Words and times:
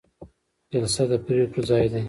جلسه 0.71 1.03
د 1.11 1.13
پریکړو 1.25 1.61
ځای 1.69 1.85
دی 1.91 1.99